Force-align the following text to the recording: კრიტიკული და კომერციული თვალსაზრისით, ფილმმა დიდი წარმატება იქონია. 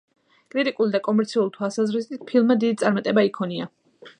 კრიტიკული 0.53 0.95
და 0.95 1.01
კომერციული 1.07 1.53
თვალსაზრისით, 1.59 2.25
ფილმმა 2.33 2.57
დიდი 2.65 2.81
წარმატება 2.85 3.29
იქონია. 3.29 3.71